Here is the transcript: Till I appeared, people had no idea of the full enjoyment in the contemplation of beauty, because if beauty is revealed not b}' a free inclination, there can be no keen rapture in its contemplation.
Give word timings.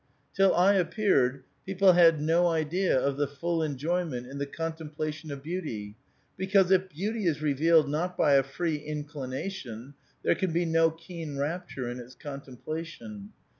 Till 0.33 0.55
I 0.55 0.73
appeared, 0.73 1.43
people 1.63 1.93
had 1.93 2.19
no 2.19 2.47
idea 2.47 2.99
of 2.99 3.17
the 3.17 3.27
full 3.27 3.61
enjoyment 3.61 4.25
in 4.25 4.39
the 4.39 4.47
contemplation 4.47 5.29
of 5.31 5.43
beauty, 5.43 5.95
because 6.37 6.71
if 6.71 6.89
beauty 6.89 7.27
is 7.27 7.43
revealed 7.43 7.87
not 7.87 8.17
b}' 8.17 8.23
a 8.23 8.41
free 8.41 8.77
inclination, 8.77 9.93
there 10.23 10.33
can 10.33 10.51
be 10.51 10.65
no 10.65 10.89
keen 10.89 11.37
rapture 11.37 11.87
in 11.87 11.99
its 11.99 12.15
contemplation. 12.15 13.29